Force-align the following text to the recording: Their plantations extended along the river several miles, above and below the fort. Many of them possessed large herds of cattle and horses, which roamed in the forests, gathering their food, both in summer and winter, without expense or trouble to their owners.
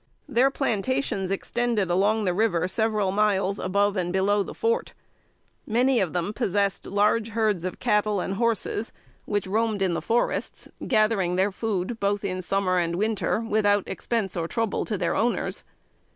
Their 0.27 0.49
plantations 0.49 1.29
extended 1.29 1.91
along 1.91 2.25
the 2.25 2.33
river 2.33 2.67
several 2.67 3.11
miles, 3.11 3.59
above 3.59 3.95
and 3.95 4.11
below 4.11 4.41
the 4.41 4.55
fort. 4.55 4.95
Many 5.67 5.99
of 5.99 6.11
them 6.11 6.33
possessed 6.33 6.87
large 6.87 7.29
herds 7.29 7.65
of 7.65 7.77
cattle 7.79 8.19
and 8.19 8.33
horses, 8.33 8.91
which 9.25 9.45
roamed 9.45 9.83
in 9.83 9.93
the 9.93 10.01
forests, 10.01 10.67
gathering 10.87 11.35
their 11.35 11.51
food, 11.51 11.99
both 11.99 12.23
in 12.25 12.41
summer 12.41 12.79
and 12.79 12.95
winter, 12.95 13.41
without 13.41 13.87
expense 13.87 14.35
or 14.35 14.47
trouble 14.47 14.85
to 14.85 14.97
their 14.97 15.13
owners. 15.15 15.63